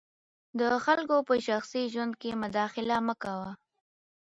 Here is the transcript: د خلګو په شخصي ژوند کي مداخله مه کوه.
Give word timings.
د 0.59 0.61
خلګو 0.85 1.17
په 1.27 1.33
شخصي 1.47 1.83
ژوند 1.93 2.13
کي 2.21 2.29
مداخله 2.43 2.97
مه 3.07 3.15
کوه. 3.23 3.51